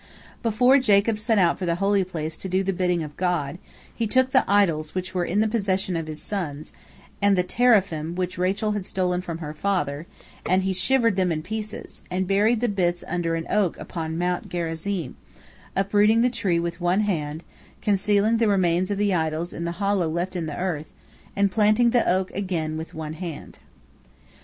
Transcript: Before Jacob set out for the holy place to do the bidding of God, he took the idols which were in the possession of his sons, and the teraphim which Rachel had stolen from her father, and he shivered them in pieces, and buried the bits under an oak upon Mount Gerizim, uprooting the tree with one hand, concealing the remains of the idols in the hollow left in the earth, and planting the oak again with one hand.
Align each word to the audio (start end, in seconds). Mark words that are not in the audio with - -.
Before 0.41 0.79
Jacob 0.79 1.19
set 1.19 1.37
out 1.37 1.59
for 1.59 1.67
the 1.67 1.75
holy 1.75 2.03
place 2.03 2.35
to 2.37 2.49
do 2.49 2.63
the 2.63 2.73
bidding 2.73 3.03
of 3.03 3.15
God, 3.17 3.59
he 3.93 4.07
took 4.07 4.31
the 4.31 4.43
idols 4.51 4.95
which 4.95 5.13
were 5.13 5.25
in 5.25 5.41
the 5.41 5.47
possession 5.47 5.95
of 5.95 6.07
his 6.07 6.19
sons, 6.19 6.73
and 7.21 7.37
the 7.37 7.43
teraphim 7.43 8.15
which 8.15 8.35
Rachel 8.39 8.71
had 8.71 8.87
stolen 8.87 9.21
from 9.21 9.37
her 9.37 9.53
father, 9.53 10.07
and 10.43 10.63
he 10.63 10.73
shivered 10.73 11.17
them 11.17 11.31
in 11.31 11.43
pieces, 11.43 12.01
and 12.09 12.25
buried 12.25 12.61
the 12.61 12.67
bits 12.67 13.03
under 13.07 13.35
an 13.35 13.45
oak 13.47 13.77
upon 13.77 14.17
Mount 14.17 14.49
Gerizim, 14.49 15.17
uprooting 15.75 16.21
the 16.21 16.31
tree 16.31 16.57
with 16.59 16.81
one 16.81 17.01
hand, 17.01 17.43
concealing 17.83 18.37
the 18.37 18.47
remains 18.47 18.89
of 18.89 18.97
the 18.97 19.13
idols 19.13 19.53
in 19.53 19.65
the 19.65 19.73
hollow 19.73 20.09
left 20.09 20.35
in 20.35 20.47
the 20.47 20.57
earth, 20.57 20.91
and 21.35 21.51
planting 21.51 21.91
the 21.91 22.09
oak 22.11 22.31
again 22.31 22.75
with 22.75 22.95
one 22.95 23.13
hand. 23.13 23.59